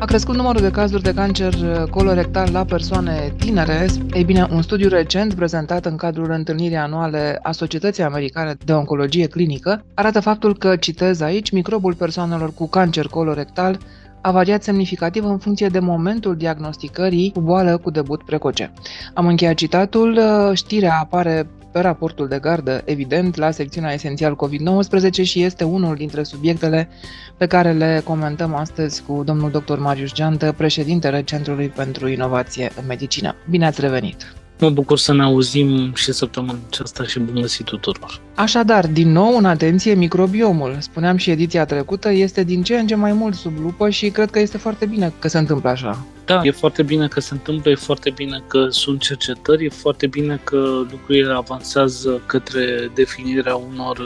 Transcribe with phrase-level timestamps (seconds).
[0.00, 1.54] A crescut numărul de cazuri de cancer
[1.90, 3.86] colorectal la persoane tinere.
[4.12, 9.26] Ei bine, un studiu recent prezentat în cadrul întâlnirii anuale a Societății Americane de Oncologie
[9.26, 13.78] Clinică arată faptul că, citez aici, microbul persoanelor cu cancer colorectal
[14.20, 18.72] a variat semnificativ în funcție de momentul diagnosticării cu boală cu debut precoce.
[19.14, 20.20] Am încheiat citatul,
[20.54, 26.22] știrea apare pe raportul de gardă, evident, la secțiunea esențial COVID-19 și este unul dintre
[26.22, 26.88] subiectele
[27.36, 29.78] pe care le comentăm astăzi cu domnul dr.
[29.78, 33.34] Marius Geantă, președintele Centrului pentru Inovație în Medicină.
[33.50, 34.39] Bine ați revenit!
[34.60, 38.20] Mă bucur să ne auzim și săptămâna aceasta și bun găsit tuturor.
[38.34, 40.76] Așadar, din nou, în atenție, microbiomul.
[40.78, 44.30] Spuneam și ediția trecută, este din ce în ce mai mult sub lupă și cred
[44.30, 46.04] că este foarte bine că se întâmplă așa.
[46.24, 50.06] Da, e foarte bine că se întâmplă, e foarte bine că sunt cercetări, e foarte
[50.06, 53.98] bine că lucrurile avansează către definirea unor,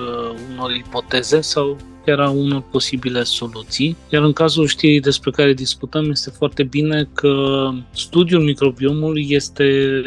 [0.52, 3.96] unor ipoteze sau era unor posibile soluții.
[4.10, 10.00] Iar în cazul știrii despre care discutăm, este foarte bine că studiul microbiomului este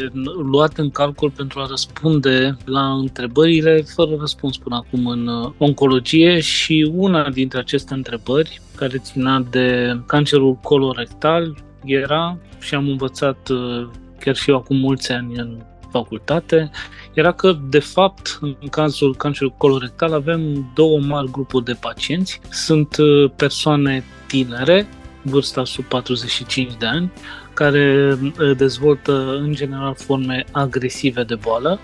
[0.50, 6.92] luat în calcul pentru a răspunde la întrebările fără răspuns până acum în oncologie și
[6.94, 13.50] una dintre aceste întrebări care ținea de cancerul colorectal era și am învățat
[14.20, 15.58] chiar și eu acum mulți ani în
[15.90, 16.70] facultate,
[17.14, 22.40] era că, de fapt, în cazul cancerului colorectal avem două mari grupuri de pacienți.
[22.50, 24.88] Sunt uh, persoane tinere,
[25.22, 27.12] vârsta sub 45 de ani,
[27.54, 31.80] care uh, dezvoltă în general forme agresive de boală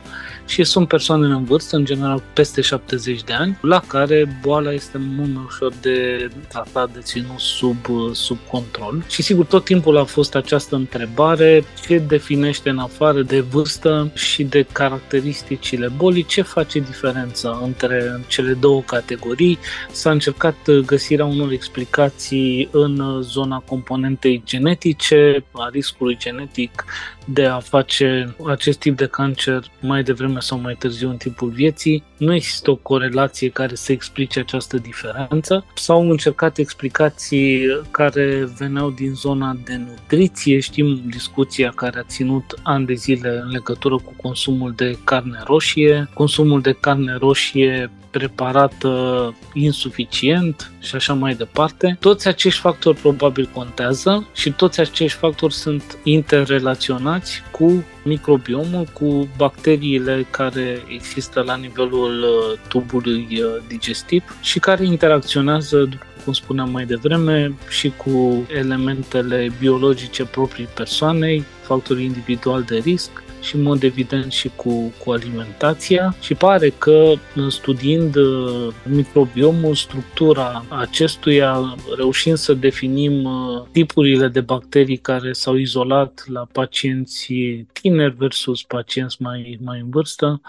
[0.47, 4.99] și sunt persoane în vârstă, în general peste 70 de ani, la care boala este
[4.99, 7.77] mult mai ușor de tratat, de ținut sub,
[8.13, 9.05] sub control.
[9.09, 14.45] Și sigur, tot timpul a fost această întrebare, ce definește în afară de vârstă și
[14.45, 19.59] de caracteristicile bolii, ce face diferența între cele două categorii.
[19.91, 26.85] S-a încercat găsirea unor explicații în zona componentei genetice, a riscului genetic
[27.25, 32.03] de a face acest tip de cancer mai devreme sau mai târziu în timpul vieții.
[32.17, 35.65] Nu există o corelație care să explice această diferență.
[35.75, 40.59] S-au încercat explicații care veneau din zona de nutriție.
[40.59, 46.09] Știm discuția care a ținut ani de zile în legătură cu consumul de carne roșie.
[46.15, 51.97] Consumul de carne roșie preparată insuficient și așa mai departe.
[52.01, 60.27] Toți acești factori probabil contează și toți acești factori sunt interrelaționați cu microbiomul, cu bacteriile
[60.31, 66.85] care există la nivelul uh, tubului uh, digestiv și care interacționează, după cum spuneam mai
[66.85, 74.33] devreme, și cu elementele biologice proprii persoanei, factorii individuali de risc, și în mod evident
[74.33, 77.13] și cu, cu alimentația și pare că
[77.49, 86.25] studiind uh, microbiomul, structura acestuia, reușind să definim uh, tipurile de bacterii care s-au izolat
[86.27, 87.33] la pacienți
[87.73, 90.41] tineri versus pacienți mai, mai în vârstă,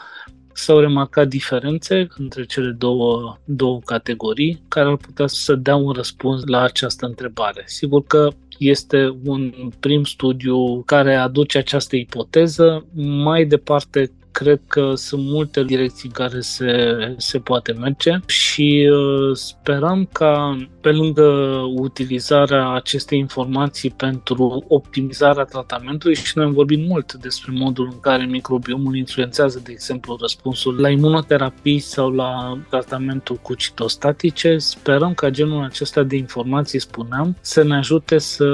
[0.54, 6.42] s-au remarcat diferențe între cele două, două categorii care ar putea să dea un răspuns
[6.46, 7.64] la această întrebare.
[7.66, 12.86] Sigur că este un prim studiu care aduce această ipoteză.
[13.24, 20.10] Mai departe, cred că sunt multe direcții care se, se poate merge și uh, sperăm
[20.12, 21.24] ca pe lângă
[21.76, 28.26] utilizarea acestei informații pentru optimizarea tratamentului și noi am vorbit mult despre modul în care
[28.26, 35.64] microbiomul influențează, de exemplu, răspunsul la imunoterapii sau la tratamentul cu citostatice, sperăm ca genul
[35.64, 38.46] acesta de informații, spuneam, să ne ajute să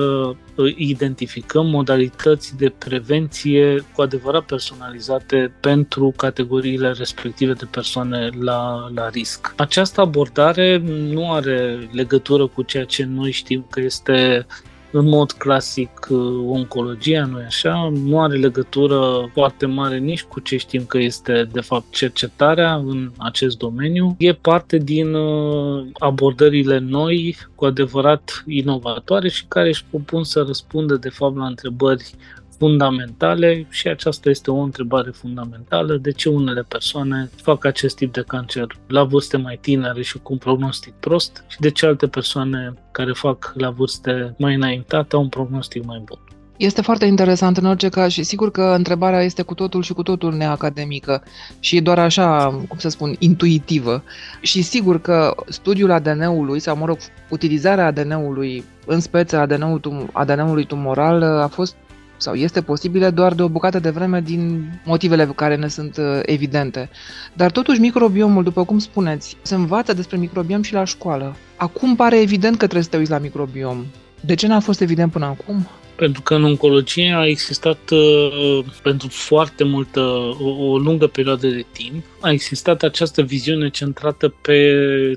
[0.75, 9.53] identificăm modalități de prevenție cu adevărat personalizate pentru categoriile respective de persoane la, la risc.
[9.57, 14.45] Această abordare nu are legătură cu ceea ce noi știm că este
[14.91, 17.91] în mod clasic uh, oncologia, nu așa?
[18.05, 23.11] Nu are legătură foarte mare nici cu ce știm că este de fapt cercetarea în
[23.17, 24.15] acest domeniu.
[24.17, 30.95] E parte din uh, abordările noi, cu adevărat inovatoare și care își propun să răspundă
[30.95, 32.15] de fapt la întrebări
[32.61, 35.97] fundamentale și aceasta este o întrebare fundamentală.
[35.97, 40.31] De ce unele persoane fac acest tip de cancer la vârste mai tinere și cu
[40.31, 45.21] un prognostic prost și de ce alte persoane care fac la vârste mai înaintate au
[45.21, 46.19] un prognostic mai bun?
[46.57, 50.03] Este foarte interesant în orice caz și sigur că întrebarea este cu totul și cu
[50.03, 51.23] totul neacademică
[51.59, 54.03] și doar așa, cum să spun, intuitivă.
[54.41, 56.97] Și sigur că studiul ADN-ului, sau mă rog,
[57.29, 61.75] utilizarea ADN-ului în speță ADN-ul, ADN-ului tumoral a fost
[62.21, 66.19] sau este posibilă doar de o bucată de vreme din motivele care ne sunt uh,
[66.21, 66.89] evidente.
[67.33, 71.35] Dar totuși microbiomul, după cum spuneți, se învață despre microbiom și la școală.
[71.55, 73.85] Acum pare evident că trebuie să te uiți la microbiom.
[74.21, 75.67] De ce n-a fost evident până acum?
[76.01, 79.99] pentru că în oncologie a existat uh, pentru foarte multă,
[80.39, 84.57] o, o lungă perioadă de timp, a existat această viziune centrată pe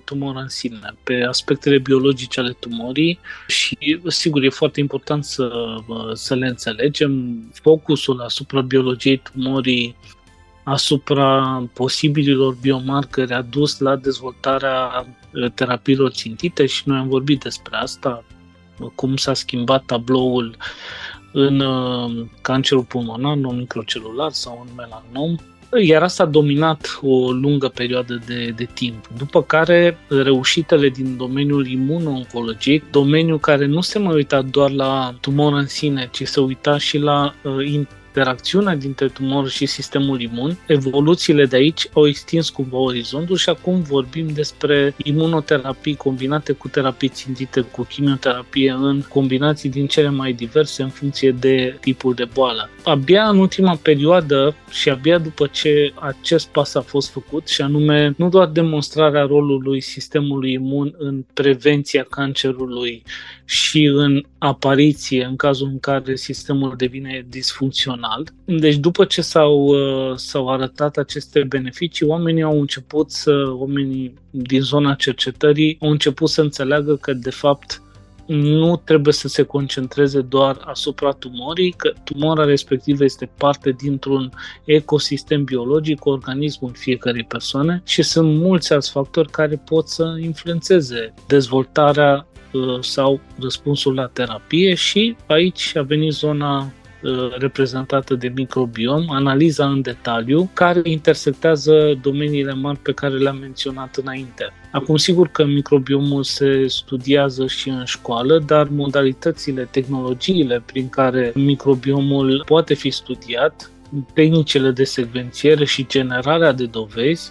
[0.04, 5.50] tumor în sine, pe aspectele biologice ale tumorii și, sigur, e foarte important să,
[5.86, 7.42] uh, să le înțelegem.
[7.52, 9.96] Focusul asupra biologiei tumorii
[10.64, 17.76] asupra posibililor biomarcări a dus la dezvoltarea uh, terapiilor țintite și noi am vorbit despre
[17.76, 18.24] asta,
[18.94, 20.56] cum s-a schimbat tabloul
[21.32, 25.36] în uh, cancerul pulmonar, non-microcelular sau în melanom,
[25.82, 29.08] iar asta a dominat o lungă perioadă de, de timp.
[29.18, 35.52] După care, reușitele din domeniul imuno-oncologic, domeniul care nu se mai uita doar la tumor
[35.52, 37.84] în sine, ci se uita și la uh,
[38.14, 43.82] interacțiunea dintre tumor și sistemul imun, evoluțiile de aici au extins cumva orizontul și acum
[43.82, 50.82] vorbim despre imunoterapii combinate cu terapii țintite, cu chimioterapie în combinații din cele mai diverse
[50.82, 52.70] în funcție de tipul de boală.
[52.84, 58.14] Abia în ultima perioadă și abia după ce acest pas a fost făcut și anume
[58.16, 63.02] nu doar demonstrarea rolului sistemului imun în prevenția cancerului
[63.44, 68.28] și în apariție în cazul în care sistemul devine disfuncțional.
[68.44, 74.60] Deci după ce s-au, uh, s-au arătat aceste beneficii, oamenii au început să, oamenii din
[74.60, 77.82] zona cercetării au început să înțeleagă că de fapt
[78.26, 84.30] nu trebuie să se concentreze doar asupra tumorii, că tumora respectivă este parte dintr-un
[84.64, 92.26] ecosistem biologic, organismul fiecărei persoane și sunt mulți alți factori care pot să influențeze dezvoltarea
[92.33, 92.33] Uh,
[92.80, 96.58] sau răspunsul la terapie și aici a venit zona
[97.02, 103.96] uh, reprezentată de microbiom, analiza în detaliu, care intersectează domeniile mari pe care le-am menționat
[103.96, 104.52] înainte.
[104.72, 112.42] Acum, sigur că microbiomul se studiază și în școală, dar modalitățile, tehnologiile prin care microbiomul
[112.46, 113.70] poate fi studiat,
[114.14, 117.30] tehnicile de secvențiere și generarea de dovezi,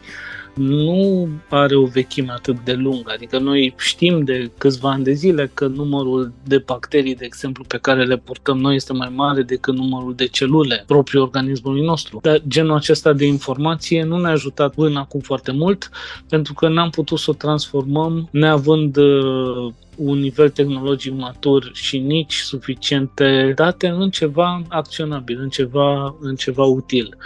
[0.54, 3.12] nu are o vechime atât de lungă.
[3.14, 7.78] Adică noi știm de câțiva ani de zile că numărul de bacterii, de exemplu, pe
[7.78, 12.20] care le purtăm noi este mai mare decât numărul de celule proprii organismului nostru.
[12.22, 15.90] Dar genul acesta de informație nu ne-a ajutat până acum foarte mult
[16.30, 22.36] pentru că n-am putut să o transformăm neavând uh, un nivel tehnologic matur și nici
[22.36, 27.18] suficiente date în ceva acționabil, în ceva, în ceva util.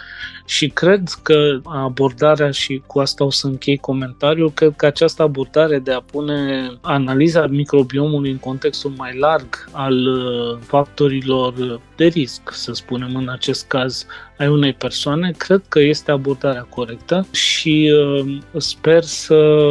[0.49, 5.79] Și cred că abordarea, și cu asta o să închei comentariul, cred că această abordare
[5.79, 12.73] de a pune analiza microbiomului în contextul mai larg al uh, factorilor de risc, să
[12.73, 14.05] spunem în acest caz,
[14.37, 19.69] ai unei persoane, cred că este abordarea corectă și uh, sper să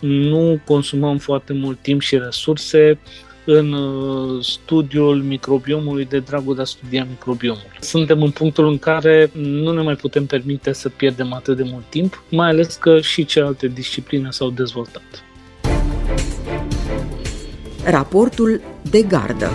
[0.00, 2.98] nu consumăm foarte mult timp și resurse
[3.46, 7.66] în uh, studiul microbiomului de dragul de a studia microbiomul.
[7.80, 11.84] Suntem în punctul în care nu ne mai putem permite să pierdem atât de mult
[11.88, 15.02] timp, mai ales că și celelalte discipline s-au dezvoltat.
[17.84, 18.60] Raportul
[18.90, 19.50] de gardă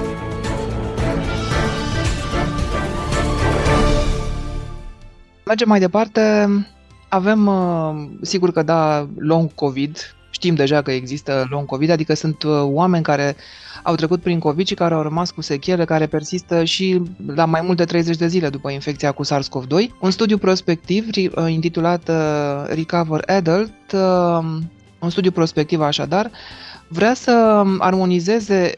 [5.45, 6.47] Mergem mai departe.
[7.09, 10.15] Avem, uh, sigur că da, long COVID.
[10.31, 13.35] Știm deja că există long COVID, adică sunt uh, oameni care
[13.83, 17.61] au trecut prin COVID și care au rămas cu sechele care persistă și la mai
[17.63, 19.89] mult de 30 de zile după infecția cu SARS-CoV-2.
[19.99, 22.11] Un studiu prospectiv uh, intitulat
[22.73, 23.91] Recover Adult,
[24.99, 26.31] un studiu prospectiv așadar,
[26.87, 28.71] vrea să armonizeze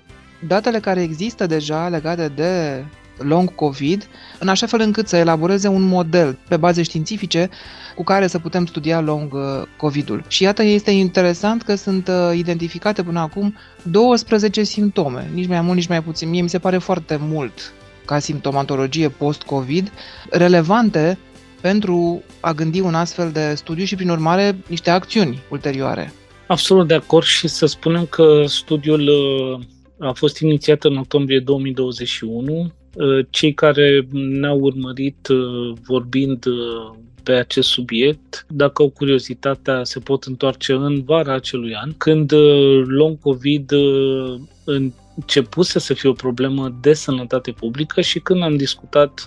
[0.47, 2.83] datele care există deja legate de
[3.17, 4.07] long COVID,
[4.39, 7.49] în așa fel încât să elaboreze un model pe baze științifice
[7.95, 9.41] cu care să putem studia long uh,
[9.77, 10.23] COVID-ul.
[10.27, 15.75] Și iată, este interesant că sunt uh, identificate până acum 12 simptome, nici mai mult,
[15.75, 16.29] nici mai puțin.
[16.29, 17.73] Mie mi se pare foarte mult
[18.05, 19.91] ca simptomatologie post-COVID,
[20.29, 21.17] relevante
[21.61, 26.13] pentru a gândi un astfel de studiu și, prin urmare, niște acțiuni ulterioare.
[26.47, 32.53] Absolut de acord și să spunem că studiul uh, a fost inițiat în octombrie 2021
[32.53, 32.82] Uh,
[33.29, 40.23] cei care ne-au urmărit uh, vorbind uh, pe acest subiect, dacă au curiozitatea, se pot
[40.23, 42.31] întoarce în vara acelui an, când
[42.85, 43.71] long COVID
[44.63, 49.23] începuse să fie o problemă de sănătate publică și când am discutat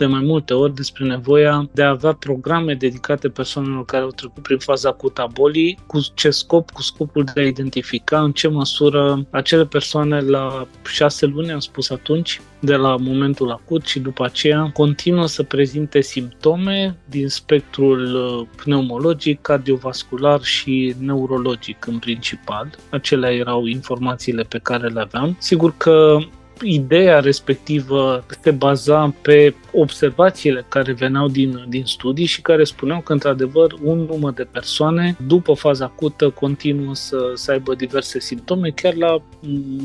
[0.00, 4.42] de mai multe ori despre nevoia de a avea programe dedicate persoanelor care au trecut
[4.42, 5.78] prin faza acută a bolii.
[5.86, 6.70] Cu ce scop?
[6.70, 11.90] Cu scopul de a identifica în ce măsură acele persoane la șase luni, am spus
[11.90, 18.46] atunci, de la momentul acut și după aceea continuă să prezinte simptome din spectrul uh,
[18.64, 22.70] pneumologic, cardiovascular și neurologic în principal.
[22.90, 25.36] Acelea erau informațiile pe care le aveam.
[25.38, 26.18] Sigur că
[26.62, 33.12] ideea respectivă se baza pe observațiile care veneau din, din studii și care spuneau că,
[33.12, 38.94] într-adevăr, un număr de persoane, după faza acută, continuă să, să aibă diverse simptome, chiar
[38.94, 39.22] la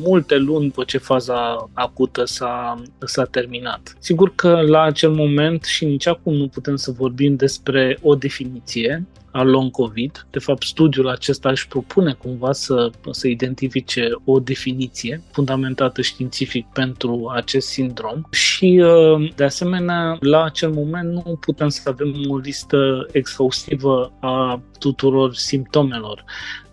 [0.04, 3.96] multe luni după ce faza acută s-a, s-a terminat.
[4.00, 9.06] Sigur că la acel moment și nici acum nu putem să vorbim despre o definiție,
[9.36, 10.26] al long COVID.
[10.32, 17.32] De fapt, studiul acesta își propune cumva să, să identifice o definiție fundamentată științific pentru
[17.34, 23.08] acest sindrom și, uh, de asemenea, la acel moment nu putem să avem o listă
[23.12, 26.24] exhaustivă a tuturor simptomelor.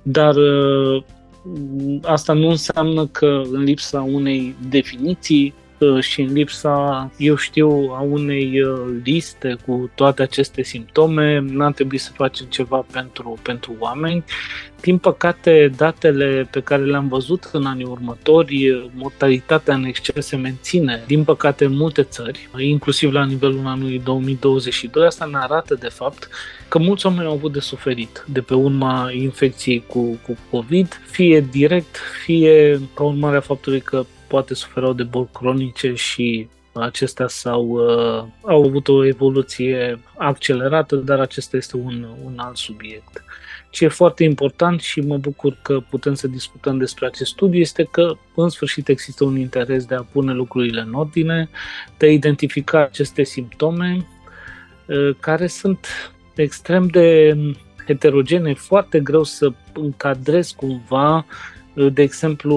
[0.03, 1.03] Dar uh,
[2.03, 5.55] asta nu înseamnă că în lipsa unei definiții
[6.01, 12.01] și în lipsa, eu știu, a unei uh, liste cu toate aceste simptome, n-a trebuit
[12.01, 14.25] să facem ceva pentru, pentru oameni.
[14.81, 21.05] Din păcate, datele pe care le-am văzut în anii următori, mortalitatea în exces se menține,
[21.07, 25.07] din păcate, în multe țări, inclusiv la nivelul anului 2022.
[25.07, 26.29] Asta ne arată, de fapt,
[26.69, 31.41] că mulți oameni au avut de suferit de pe urma infecției cu, cu COVID, fie
[31.51, 37.67] direct, fie ca urmare a faptului că poate suferau de boli cronice și acestea s-au,
[37.69, 43.25] uh, au avut o evoluție accelerată, dar acesta este un, un alt subiect.
[43.71, 47.89] Ce e foarte important și mă bucur că putem să discutăm despre acest studiu este
[47.91, 51.49] că în sfârșit există un interes de a pune lucrurile în ordine,
[51.97, 54.07] de a identifica aceste simptome
[54.87, 55.87] uh, care sunt
[56.35, 57.37] extrem de
[57.87, 61.27] heterogene, foarte greu să încadrezi cumva
[61.75, 62.55] de exemplu,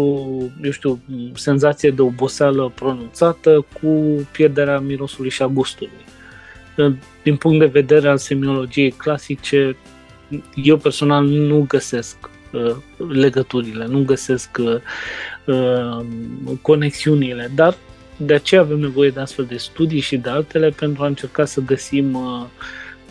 [0.64, 1.00] eu știu,
[1.34, 3.88] senzație de oboseală pronunțată cu
[4.32, 6.06] pierderea mirosului și a gustului.
[7.24, 9.78] Din punct de vedere al semiologiei clasice,
[10.56, 12.18] eu personal nu găsesc
[12.52, 12.76] uh,
[13.10, 14.76] legăturile, nu găsesc uh,
[15.46, 16.06] uh,
[16.62, 17.78] conexiunile, dar
[18.18, 21.62] de aceea avem nevoie de astfel de studii și de altele pentru a încerca să
[21.62, 22.46] găsim uh,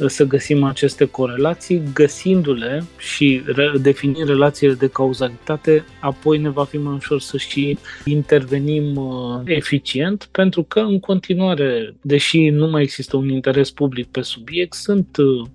[0.06, 3.42] să găsim aceste corelații, găsindu-le și
[3.80, 10.28] definind relațiile de cauzalitate, apoi ne va fi mai ușor să și intervenim uh, eficient,
[10.30, 15.48] pentru că în continuare, deși nu mai există un interes public pe subiect, sunt uh,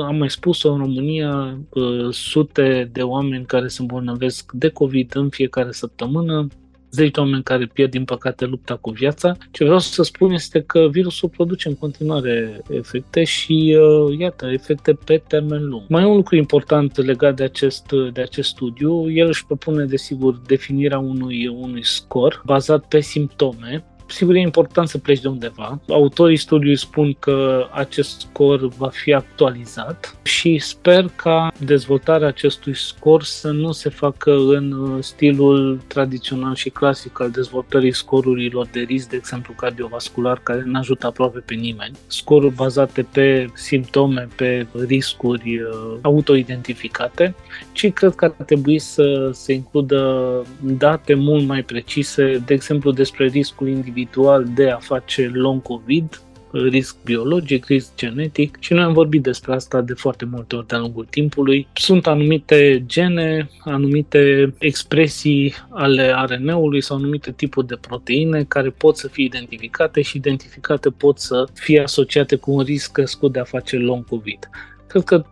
[0.00, 5.28] am mai spus-o în România, uh, sute de oameni care se îmbolnăvesc de COVID în
[5.28, 6.48] fiecare săptămână,
[6.92, 9.36] zeci de oameni care pierd, din păcate, lupta cu viața.
[9.50, 14.92] Ce vreau să spun este că virusul produce în continuare efecte și, uh, iată, efecte
[14.92, 15.82] pe termen lung.
[15.88, 19.10] Mai e un lucru important legat de acest, de acest studiu.
[19.10, 24.98] El își propune, desigur, definirea unui, unui scor bazat pe simptome sigur e important să
[24.98, 25.80] pleci de undeva.
[25.88, 33.22] Autorii studiului spun că acest scor va fi actualizat și sper ca dezvoltarea acestui scor
[33.22, 39.08] să nu se facă în uh, stilul tradițional și clasic al dezvoltării scorurilor de risc,
[39.08, 41.96] de exemplu cardiovascular, care nu ajută aproape pe nimeni.
[42.06, 47.34] Scoruri bazate pe simptome, pe riscuri uh, autoidentificate,
[47.72, 53.26] ci cred că ar trebui să se includă date mult mai precise, de exemplu despre
[53.26, 58.92] riscul individual individual de a face long COVID, risc biologic, risc genetic și noi am
[58.92, 61.66] vorbit despre asta de foarte multe ori de-a lungul timpului.
[61.72, 69.08] Sunt anumite gene, anumite expresii ale RNA-ului sau anumite tipuri de proteine care pot să
[69.08, 73.76] fie identificate și identificate pot să fie asociate cu un risc crescut de a face
[73.76, 74.48] long COVID.
[74.86, 75.24] Cred că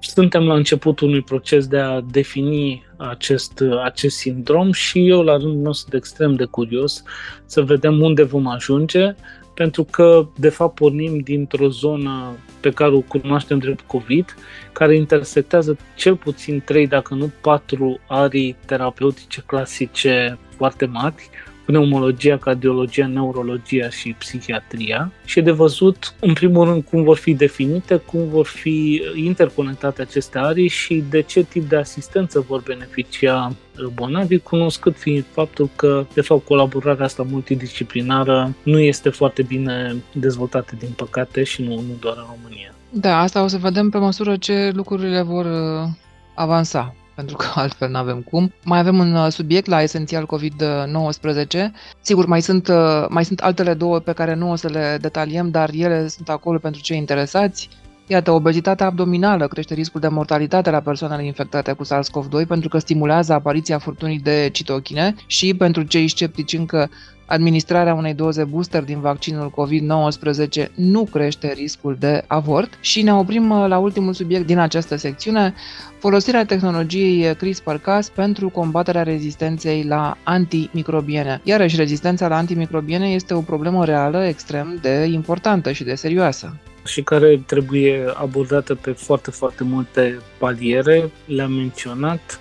[0.00, 5.60] suntem la începutul unui proces de a defini acest, acest sindrom și eu la rândul
[5.60, 7.02] meu sunt extrem de curios
[7.44, 9.14] să vedem unde vom ajunge,
[9.54, 14.34] pentru că de fapt pornim dintr-o zonă pe care o cunoaștem drept COVID,
[14.72, 21.30] care intersectează cel puțin 3, dacă nu 4 arii terapeutice clasice foarte mari,
[21.66, 27.34] pneumologia, cardiologia, neurologia și psihiatria și e de văzut, în primul rând, cum vor fi
[27.34, 33.52] definite, cum vor fi interconectate aceste arii și de ce tip de asistență vor beneficia
[33.94, 40.74] bolnavii, cunoscut fiind faptul că, de fapt, colaborarea asta multidisciplinară nu este foarte bine dezvoltată,
[40.78, 42.74] din păcate, și nu, nu doar în România.
[42.90, 45.88] Da, asta o să vedem pe măsură ce lucrurile vor uh,
[46.34, 46.94] avansa.
[47.16, 48.52] Pentru că altfel nu avem cum.
[48.64, 51.70] Mai avem un uh, subiect la esențial COVID-19.
[52.00, 55.50] Sigur, mai sunt, uh, mai sunt altele două pe care nu o să le detaliem,
[55.50, 57.68] dar ele sunt acolo pentru cei interesați.
[58.08, 63.32] Iată, obezitatea abdominală crește riscul de mortalitate la persoanele infectate cu SARS-CoV-2 pentru că stimulează
[63.32, 66.90] apariția furtunii de citochine și pentru cei sceptici încă
[67.26, 73.50] Administrarea unei doze booster din vaccinul COVID-19 nu crește riscul de avort și ne oprim
[73.50, 75.54] uh, la ultimul subiect din această secțiune,
[75.98, 81.40] folosirea tehnologiei CRISPR-Cas pentru combaterea rezistenței la antimicrobiene.
[81.44, 86.56] Iarăși, rezistența la antimicrobiene este o problemă reală extrem de importantă și de serioasă
[86.86, 91.10] și care trebuie abordată pe foarte, foarte multe paliere.
[91.24, 92.40] Le-am menționat.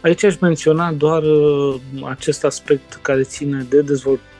[0.00, 1.74] Aici aș menționa doar uh,
[2.04, 3.82] acest aspect care ține de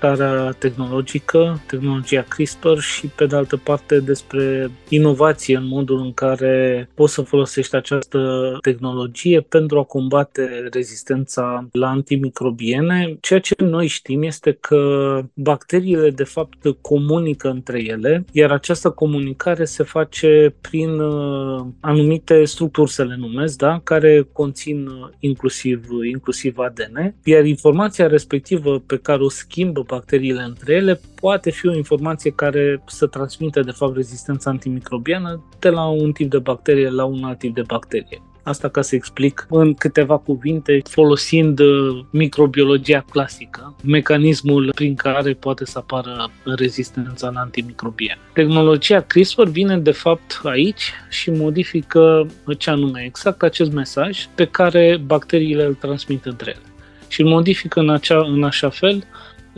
[0.01, 6.89] dezvoltarea tehnologică, tehnologia CRISPR și pe de altă parte despre inovație în modul în care
[6.95, 8.19] poți să folosești această
[8.61, 13.17] tehnologie pentru a combate rezistența la antimicrobiene.
[13.21, 19.65] Ceea ce noi știm este că bacteriile de fapt comunică între ele, iar această comunicare
[19.65, 23.81] se face prin uh, anumite structuri, să le numesc, da?
[23.85, 30.43] care conțin uh, inclusiv inclusiv, inclusiv ADN, iar informația respectivă pe care o schimbă bacteriile
[30.43, 35.87] între ele poate fi o informație care să transmită de fapt rezistența antimicrobiană de la
[35.87, 38.23] un tip de bacterie la un alt tip de bacterie.
[38.49, 45.65] Asta ca să explic în câteva cuvinte, folosind uh, microbiologia clasică, mecanismul prin care poate
[45.65, 48.19] să apară rezistența la antimicrobiene.
[48.33, 52.27] Tehnologia CRISPR vine de fapt aici și modifică
[52.59, 56.67] ce anume exact acest mesaj pe care bacteriile îl transmit între ele.
[57.09, 59.05] Și îl modifică în, acea, în așa fel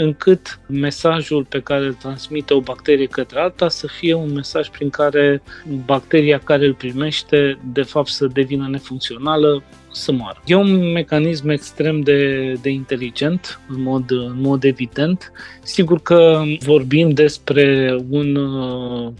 [0.00, 4.90] încât mesajul pe care îl transmite o bacterie către alta să fie un mesaj prin
[4.90, 5.42] care
[5.85, 10.42] bacteria care îl primește de fapt să devină nefuncțională, să moară.
[10.47, 15.33] E un mecanism extrem de, de inteligent, în mod, în mod evident.
[15.62, 19.12] Sigur că vorbim despre un uh,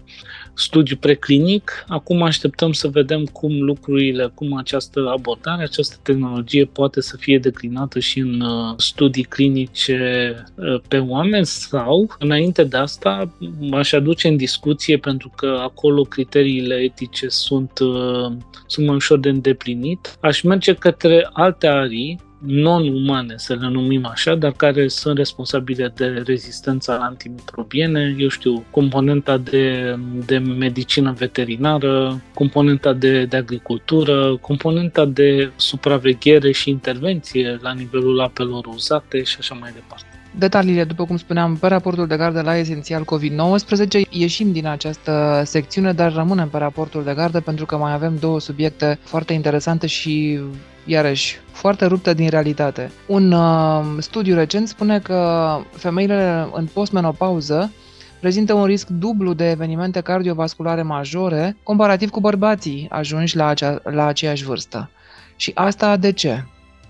[0.61, 1.85] studiu preclinic.
[1.87, 7.99] Acum așteptăm să vedem cum lucrurile, cum această abordare, această tehnologie poate să fie declinată
[7.99, 13.35] și în uh, studii clinice uh, pe oameni sau, înainte de asta,
[13.71, 18.31] aș aduce în discuție pentru că acolo criteriile etice sunt, uh,
[18.67, 20.17] sunt mai ușor de îndeplinit.
[20.19, 26.05] Aș merge către alte arii non-umane, să le numim așa, dar care sunt responsabile de
[26.25, 35.05] rezistența la antimicrobiene, eu știu, componenta de, de medicină veterinară, componenta de, de agricultură, componenta
[35.05, 40.05] de supraveghere și intervenție la nivelul apelor uzate și așa mai departe.
[40.37, 44.09] Detaliile, după cum spuneam, pe raportul de gardă la esențial COVID-19.
[44.09, 48.39] Ieșim din această secțiune, dar rămânem pe raportul de gardă pentru că mai avem două
[48.39, 50.39] subiecte foarte interesante și
[50.85, 52.91] iarăși, foarte ruptă din realitate.
[53.05, 57.71] Un uh, studiu recent spune că femeile în postmenopauză
[58.19, 64.05] prezintă un risc dublu de evenimente cardiovasculare majore comparativ cu bărbații ajunși la, acea, la
[64.05, 64.89] aceeași vârstă.
[65.35, 66.43] Și asta de ce?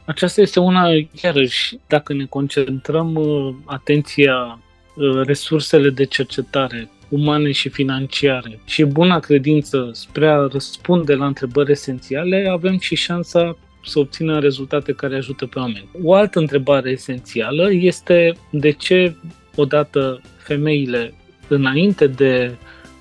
[0.06, 0.88] Aceasta este una,
[1.24, 4.60] iarăși, dacă ne concentrăm uh, atenția,
[4.96, 11.72] uh, resursele de cercetare umane și financiare și buna credință spre a răspunde la întrebări
[11.72, 15.90] esențiale, avem și șansa să obțină rezultate care ajută pe oameni.
[16.04, 19.16] O altă întrebare esențială este de ce
[19.56, 21.14] odată femeile
[21.48, 22.56] înainte de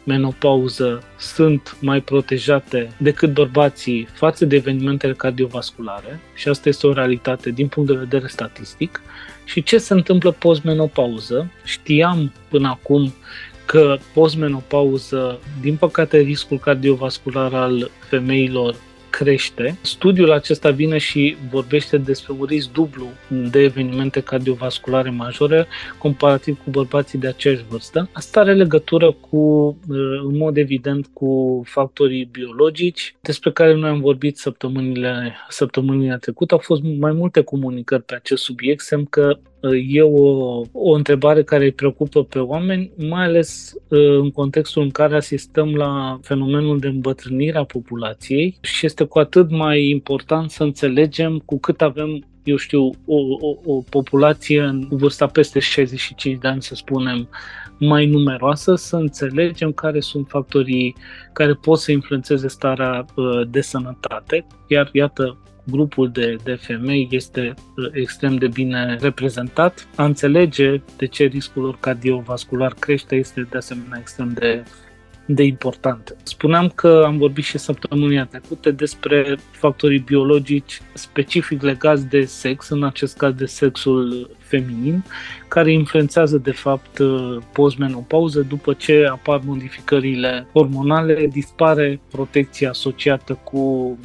[0.05, 7.51] menopauză sunt mai protejate decât bărbații față de evenimentele cardiovasculare și asta este o realitate
[7.51, 9.03] din punct de vedere statistic
[9.45, 11.51] și ce se întâmplă post-menopauză.
[11.65, 13.15] Știam până acum
[13.65, 18.75] că post-menopauză, din păcate, riscul cardiovascular al femeilor
[19.11, 19.79] crește.
[19.81, 23.07] Studiul acesta vine și vorbește despre un risc dublu
[23.51, 25.67] de evenimente cardiovasculare majore
[25.99, 28.09] comparativ cu bărbații de aceeași vârstă.
[28.13, 29.37] Asta are legătură cu,
[29.89, 36.53] uh, în mod evident, cu factorii biologici despre care noi am vorbit săptămânile, săptămânile trecute.
[36.55, 39.39] Au fost mai multe comunicări pe acest subiect, semn că
[39.89, 44.91] e o, o întrebare care îi preocupă pe oameni, mai ales uh, în contextul în
[44.91, 50.63] care asistăm la fenomenul de îmbătrânire a populației și este cu atât mai important să
[50.63, 56.49] înțelegem cu cât avem eu știu, o, o, o populație în vârsta peste 65 de
[56.49, 57.29] ani, să spunem,
[57.79, 60.97] mai numeroasă, să înțelegem care sunt factorii
[61.33, 64.47] care pot să influențeze starea uh, de sănătate.
[64.67, 69.89] Iar, iată, grupul de, de femei este uh, extrem de bine reprezentat.
[69.97, 74.63] A înțelege de ce riscul lor cardiovascular crește este de asemenea extrem de,
[75.35, 76.17] de importante.
[76.23, 82.85] Spuneam că am vorbit și săptămânia trecută despre factorii biologici specific legați de sex, în
[82.85, 85.05] acest caz de sexul feminin,
[85.49, 87.01] care influențează de fapt
[87.53, 93.99] postmenopauză după ce apar modificările hormonale, dispare protecția asociată cu,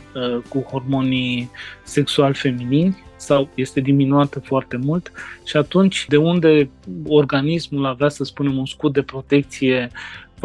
[0.50, 1.50] cu hormonii
[1.84, 5.12] sexual feminini sau este diminuată foarte mult
[5.46, 6.70] și atunci de unde
[7.08, 9.90] organismul avea, să spunem, un scut de protecție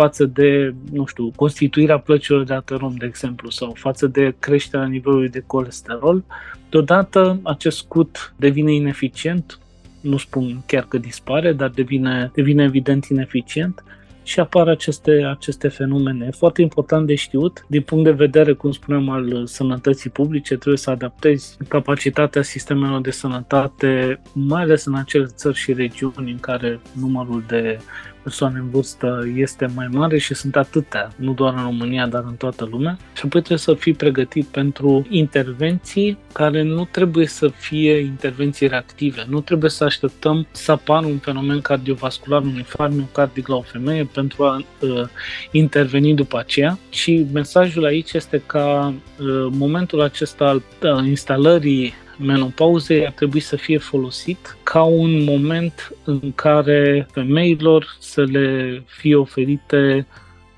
[0.00, 5.28] față de, nu știu, constituirea plăcilor de aterom, de exemplu, sau față de creșterea nivelului
[5.28, 6.24] de colesterol,
[6.70, 9.58] deodată acest scut devine ineficient,
[10.00, 13.84] nu spun chiar că dispare, dar devine, devine evident ineficient
[14.22, 16.26] și apar aceste, aceste fenomene.
[16.26, 17.64] E foarte important de știut.
[17.68, 23.10] Din punct de vedere, cum spuneam, al sănătății publice, trebuie să adaptezi capacitatea sistemelor de
[23.10, 27.78] sănătate, mai ales în acele țări și regiuni în care numărul de
[28.22, 32.35] persoane în vârstă este mai mare și sunt atâtea, nu doar în România, dar în
[32.35, 32.96] toată lumea.
[33.14, 39.26] Și apoi trebuie să fii pregătit pentru intervenții care nu trebuie să fie intervenții reactive.
[39.28, 44.04] Nu trebuie să așteptăm să apară un fenomen cardiovascular, un infarct miocardic la o femeie
[44.04, 45.02] pentru a uh,
[45.50, 46.78] interveni după aceea.
[46.90, 53.56] Și mesajul aici este ca uh, momentul acesta al uh, instalării menopauzei ar trebui să
[53.56, 60.06] fie folosit ca un moment în care femeilor să le fie oferite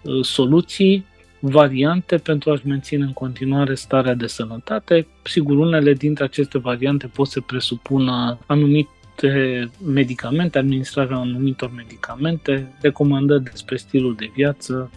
[0.02, 1.04] uh, soluții,
[1.40, 5.06] variante pentru a-și menține în continuare starea de sănătate.
[5.22, 13.76] Sigur, unele dintre aceste variante pot să presupună anumite medicamente, administrarea anumitor medicamente, recomandări despre
[13.76, 14.90] stilul de viață,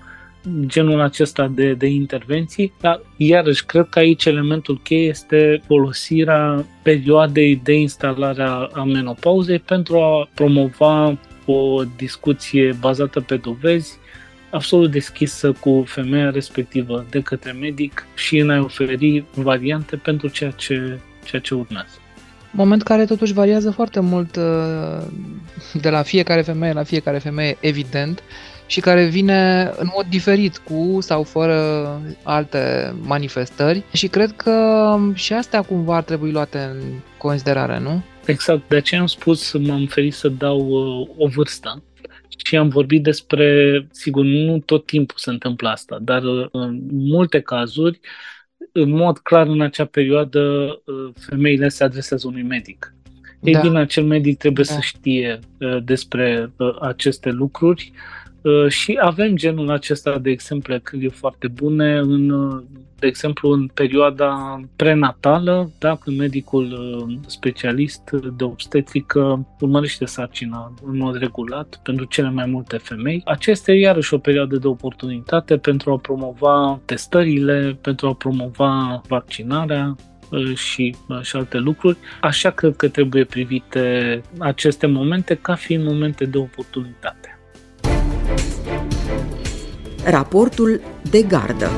[0.65, 7.61] genul acesta de, de intervenții, dar iarăși cred că aici elementul cheie este folosirea perioadei
[7.63, 13.97] de instalare a menopauzei pentru a promova o discuție bazată pe dovezi,
[14.49, 20.51] absolut deschisă cu femeia respectivă de către medic și în a oferi variante pentru ceea
[20.51, 21.99] ce, ceea ce urmează.
[22.51, 25.05] Moment care totuși variază foarte mult uh,
[25.73, 28.23] de la fiecare femeie la fiecare femeie, evident,
[28.67, 31.85] și care vine în mod diferit cu sau fără
[32.23, 36.81] alte manifestări și cred că și astea cumva ar trebui luate în
[37.17, 38.03] considerare, nu?
[38.25, 41.83] Exact, de aceea am spus, m-am ferit să dau uh, o vârstă
[42.45, 47.39] și am vorbit despre, sigur, nu tot timpul se întâmplă asta, dar uh, în multe
[47.39, 47.99] cazuri,
[48.71, 50.39] în mod clar, în acea perioadă,
[50.85, 52.93] uh, femeile se adresează unui medic.
[53.41, 53.59] Ei da.
[53.59, 54.73] bine, acel medic trebuie da.
[54.73, 58.24] să știe uh, despre uh, aceste lucruri Uh,
[58.67, 62.63] și avem genul acesta de exemple e foarte bune, în, uh,
[62.99, 70.97] de exemplu în perioada prenatală, da, când medicul uh, specialist de obstetrică urmărește sarcina în
[70.97, 73.21] mod regulat pentru cele mai multe femei.
[73.25, 79.95] Acesta e iarăși o perioadă de oportunitate pentru a promova testările, pentru a promova vaccinarea,
[80.55, 81.97] și, și alte lucruri.
[82.21, 87.34] Așa cred că trebuie privite aceste momente ca fiind momente de oportunitate.
[90.07, 91.69] Raportul de gardă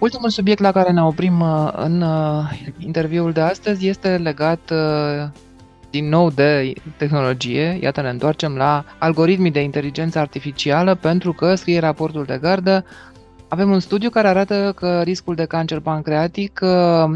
[0.00, 5.28] Ultimul subiect la care ne oprim uh, în uh, interviul de astăzi este legat uh,
[5.90, 7.78] din nou de tehnologie.
[7.80, 12.84] Iată, ne întoarcem la algoritmii de inteligență artificială pentru că, scrie raportul de gardă,
[13.54, 16.60] avem un studiu care arată că riscul de cancer pancreatic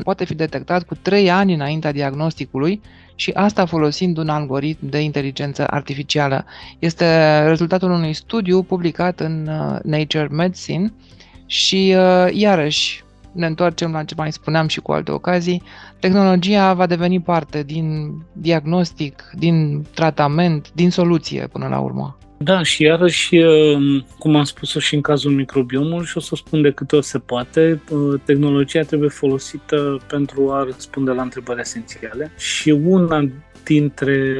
[0.02, 2.80] poate fi detectat cu 3 ani înaintea diagnosticului
[3.14, 6.44] și asta folosind un algoritm de inteligență artificială.
[6.78, 10.92] Este rezultatul unui studiu publicat în uh, Nature Medicine
[11.46, 15.62] și uh, iarăși ne întoarcem la ce mai spuneam și cu alte ocazii,
[16.00, 22.17] tehnologia va deveni parte din diagnostic, din tratament, din soluție până la urmă.
[22.40, 26.62] Da, și iarăși, um, cum am spus-o și în cazul microbiomului și o să spun
[26.62, 32.32] de câte ori se poate, uh, tehnologia trebuie folosită pentru a răspunde la întrebări esențiale
[32.36, 33.28] și una
[33.64, 34.36] dintre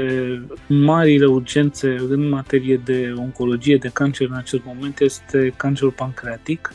[0.67, 6.73] marile urgențe în materie de oncologie, de cancer în acest moment, este cancerul pancreatic.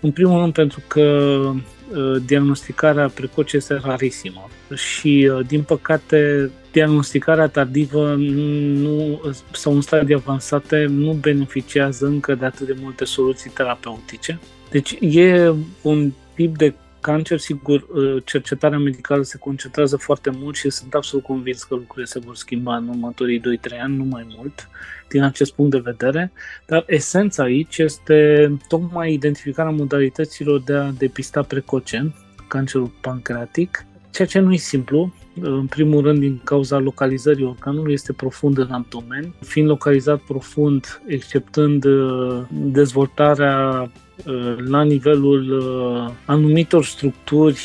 [0.00, 7.48] În primul rând pentru că uh, diagnosticarea precoce este rarisimă și, uh, din păcate, diagnosticarea
[7.48, 9.20] tardivă nu,
[9.52, 14.38] sau în stadii avansate nu beneficiază încă de atât de multe soluții terapeutice.
[14.70, 20.70] Deci e un tip de cancer, sigur, uh, cercetarea medicală se concentrează foarte mult și
[20.70, 24.68] sunt absolut convins că lucrurile se vor schimba în următorii 2-3 ani, nu mai mult,
[25.08, 26.32] din acest punct de vedere,
[26.66, 32.14] dar esența aici este tocmai identificarea modalităților de a depista precoce
[32.48, 38.12] cancerul pancreatic ceea ce nu e simplu, în primul rând din cauza localizării organului, este
[38.12, 43.90] profund în abdomen, fiind localizat profund, exceptând uh, dezvoltarea
[44.26, 47.60] uh, la nivelul uh, anumitor structuri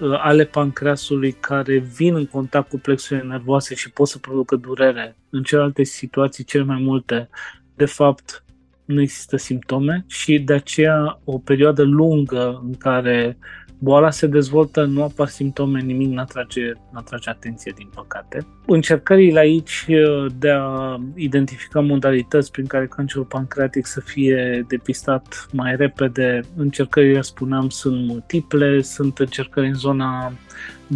[0.00, 5.16] ale pancreasului care vin în contact cu plexurile nervoase și pot să producă durere.
[5.30, 7.28] În celelalte situații, cel mai multe,
[7.74, 8.44] de fapt,
[8.84, 13.38] nu există simptome și de aceea o perioadă lungă în care
[13.78, 18.46] boala se dezvoltă, nu apar simptome, nimic nu atrage, atrage atenție, din păcate.
[18.66, 25.76] Încercările aici uh, de a identifica modalități prin care cancerul pancreatic să fie depistat mai
[25.76, 30.32] repede, încercările, spuneam, sunt multiple, sunt încercări în zona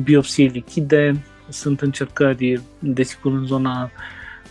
[0.03, 3.91] biopsiei lichide, sunt încercări, desigur, în zona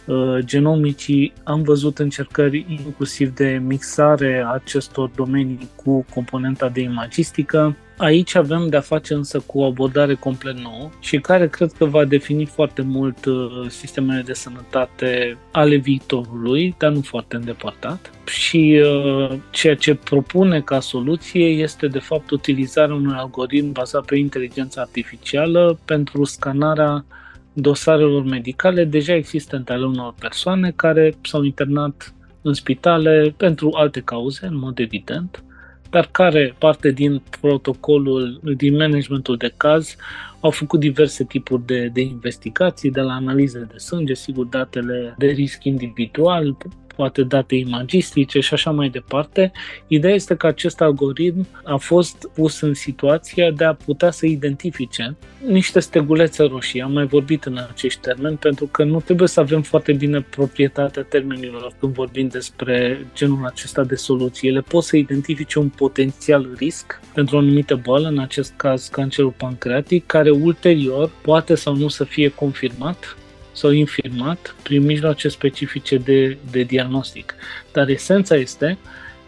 [0.06, 7.76] uh, genomicii, am văzut încercări inclusiv de mixare a acestor domenii cu componenta de imagistică.
[7.98, 12.06] Aici avem de-a face însă cu o abordare complet nouă și care cred că va
[12.06, 18.12] defini foarte mult uh, sistemele de sănătate ale viitorului, dar nu foarte îndepărtat.
[18.26, 24.16] Și uh, ceea ce propune ca soluție este de fapt utilizarea unui algoritm bazat pe
[24.16, 27.06] inteligența artificială pentru scanarea
[27.54, 34.46] dosarelor medicale deja existente ale unor persoane care s-au internat în spitale pentru alte cauze,
[34.46, 35.44] în mod evident,
[35.90, 39.96] dar care parte din protocolul, din managementul de caz,
[40.40, 45.28] au făcut diverse tipuri de, de investigații, de la analize de sânge, sigur datele de
[45.28, 46.58] risc individual,
[46.98, 49.52] poate date imagistice și așa mai departe.
[49.88, 55.16] Ideea este că acest algoritm a fost pus în situația de a putea să identifice
[55.46, 56.82] niște stegulețe roșii.
[56.82, 61.04] Am mai vorbit în acești termeni pentru că nu trebuie să avem foarte bine proprietatea
[61.04, 64.48] termenilor când vorbim despre genul acesta de soluții.
[64.48, 69.34] Ele pot să identifice un potențial risc pentru o anumită boală, în acest caz cancerul
[69.38, 73.18] pancreatic, care ulterior poate sau nu să fie confirmat
[73.58, 77.36] sau infirmat prin mijloace specifice de, de diagnostic.
[77.72, 78.78] Dar esența este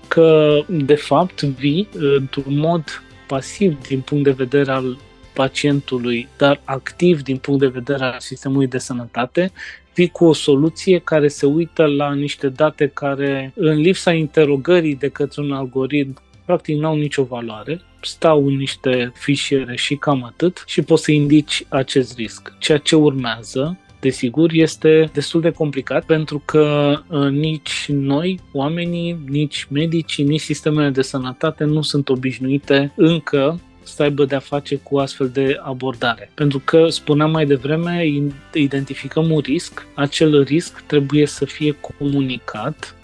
[0.08, 2.84] că, de fapt, vii într-un mod
[3.28, 4.98] pasiv din punct de vedere al
[5.34, 9.52] pacientului, dar activ din punct de vedere al sistemului de sănătate,
[9.94, 15.10] vii cu o soluție care se uită la niște date care, în lipsa interogării de
[15.10, 20.82] către un algoritm, practic n-au nicio valoare, stau în niște fișiere și cam atât și
[20.82, 22.54] poți să indici acest risc.
[22.60, 29.68] Ceea ce urmează desigur, este destul de complicat pentru că uh, nici noi, oamenii, nici
[29.70, 35.30] medicii, nici sistemele de sănătate nu sunt obișnuite încă să aibă de-a face cu astfel
[35.30, 36.32] de abordare.
[36.34, 38.06] Pentru că, spuneam mai devreme,
[38.54, 42.96] identificăm un risc, acel risc trebuie să fie comunicat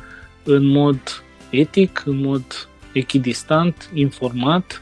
[0.44, 4.82] în mod etic, în mod echidistant, informat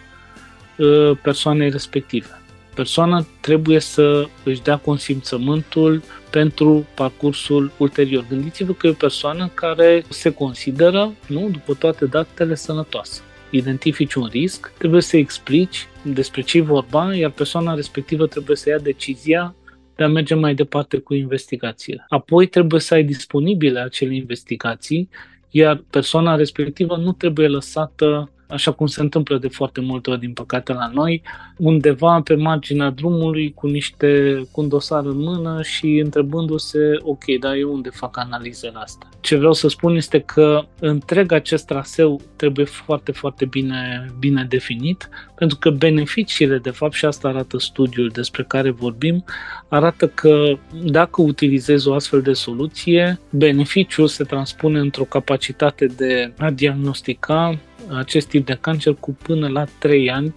[0.77, 2.42] uh, persoanei respective
[2.75, 8.25] persoana trebuie să își dea consimțământul pentru parcursul ulterior.
[8.29, 13.21] Gândiți-vă că e o persoană care se consideră, nu, după toate datele, sănătoasă.
[13.49, 18.77] Identifici un risc, trebuie să explici despre ce vorba, iar persoana respectivă trebuie să ia
[18.77, 19.55] decizia
[19.95, 22.05] de a merge mai departe cu investigațiile.
[22.09, 25.09] Apoi trebuie să ai disponibile acele investigații,
[25.49, 30.33] iar persoana respectivă nu trebuie lăsată așa cum se întâmplă de foarte multe ori, din
[30.33, 31.21] păcate, la noi,
[31.57, 37.55] undeva pe marginea drumului cu niște cu un dosar în mână și întrebându-se, ok, dar
[37.55, 39.09] eu unde fac analizele astea?
[39.19, 45.09] Ce vreau să spun este că întreg acest traseu trebuie foarte, foarte bine, bine definit,
[45.35, 49.23] pentru că beneficiile, de fapt, și asta arată studiul despre care vorbim,
[49.67, 56.49] arată că dacă utilizezi o astfel de soluție, beneficiul se transpune într-o capacitate de a
[56.49, 57.59] diagnostica
[57.91, 60.33] acest tip de cancer cu până la 3 ani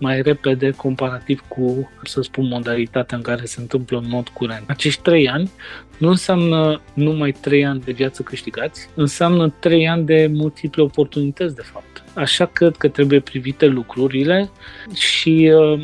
[0.00, 4.62] mai repede comparativ cu, să spun, modalitatea în care se întâmplă în mod curent.
[4.66, 5.50] Acești 3 ani
[5.98, 11.62] nu înseamnă numai 3 ani de viață câștigați, înseamnă 3 ani de multiple oportunități, de
[11.62, 12.04] fapt.
[12.14, 14.50] Așa cred că trebuie privite lucrurile
[14.94, 15.82] și uh,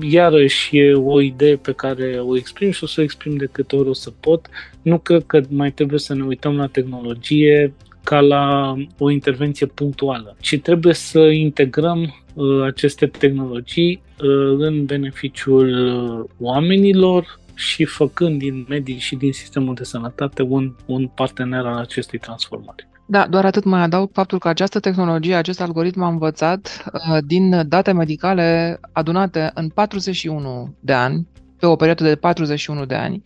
[0.00, 3.76] iarăși e o idee pe care o exprim și o să o exprim de câte
[3.76, 4.46] ori o să pot.
[4.82, 7.72] Nu cred că mai trebuie să ne uităm la tehnologie
[8.08, 12.00] ca la o intervenție punctuală, ci trebuie să integrăm
[12.34, 19.74] uh, aceste tehnologii uh, în beneficiul uh, oamenilor și făcând din medii și din sistemul
[19.74, 22.88] de sănătate un, un partener al acestei transformări.
[23.06, 27.68] Da, doar atât mai adaug faptul că această tehnologie, acest algoritm a învățat uh, din
[27.68, 31.26] date medicale adunate în 41 de ani,
[31.58, 33.22] pe o perioadă de 41 de ani,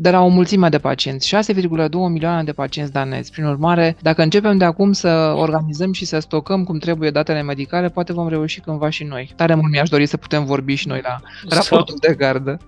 [0.00, 3.30] de la o mulțime de pacienți, 6,2 milioane de pacienți danezi.
[3.30, 7.88] Prin urmare, dacă începem de acum să organizăm și să stocăm cum trebuie datele medicale,
[7.88, 9.32] poate vom reuși cândva și noi.
[9.36, 11.16] Tare mult mi-aș dori să putem vorbi și noi la
[11.48, 12.58] raportul de gardă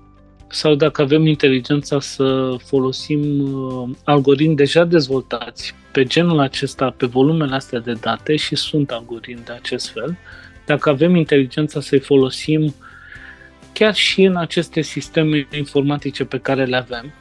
[0.49, 7.55] sau dacă avem inteligența să folosim uh, algoritmi deja dezvoltați pe genul acesta, pe volumele
[7.55, 10.17] astea de date și sunt algoritmi de acest fel,
[10.67, 12.75] dacă avem inteligența să-i folosim
[13.73, 17.13] chiar și în aceste sisteme informatice pe care le avem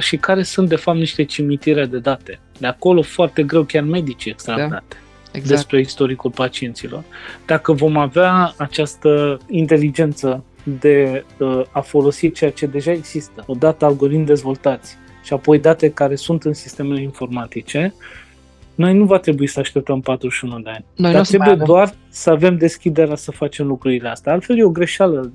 [0.00, 2.40] și care sunt de fapt niște cimitire de date.
[2.58, 4.66] De acolo foarte greu chiar medicii extrag da.
[4.66, 4.96] date
[5.32, 5.48] exact.
[5.48, 7.04] despre istoricul pacienților.
[7.46, 14.24] Dacă vom avea această inteligență de uh, a folosi ceea ce deja există, odată algoritmi
[14.24, 17.94] dezvoltați și apoi date care sunt în sistemele informatice,
[18.74, 20.84] noi nu va trebui să așteptăm 41 de ani.
[20.96, 24.32] Noi Dar trebuie doar să avem deschiderea să facem lucrurile astea.
[24.32, 25.32] Altfel e o greșeală,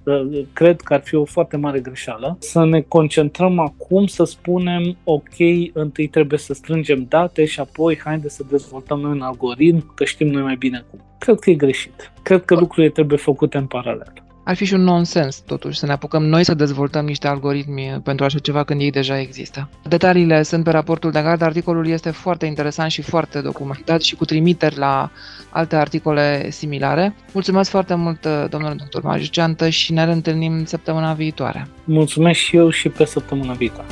[0.54, 5.36] cred că ar fi o foarte mare greșeală, să ne concentrăm acum să spunem, ok,
[5.74, 10.28] întâi trebuie să strângem date și apoi haide să dezvoltăm noi un algoritm, că știm
[10.28, 11.00] noi mai bine cum.
[11.18, 12.12] Cred că e greșit.
[12.24, 14.14] Cred că lucrurile trebuie făcute în paralel
[14.50, 18.26] ar fi și un nonsens, totuși, să ne apucăm noi să dezvoltăm niște algoritmi pentru
[18.26, 19.70] așa ceva când ei deja există.
[19.88, 24.26] Detaliile sunt pe raportul de gard, articolul este foarte interesant și foarte documentat și cu
[24.26, 25.12] trimiteri la
[25.50, 27.16] alte articole similare.
[27.34, 31.68] Mulțumesc foarte mult, domnule doctor Magiceantă, și ne întâlnim săptămâna viitoare.
[31.84, 33.88] Mulțumesc și eu și pe săptămâna viitoare.